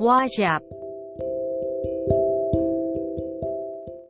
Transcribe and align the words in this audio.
Wajab 0.00 0.62